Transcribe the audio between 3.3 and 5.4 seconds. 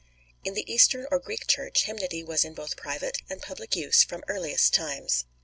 public use from earliest times.